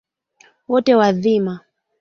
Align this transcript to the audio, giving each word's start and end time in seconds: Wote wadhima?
Wote 0.67 0.93
wadhima? 0.99 1.55